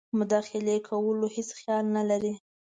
[0.19, 2.33] مداخلې کولو هیڅ خیال نه لري.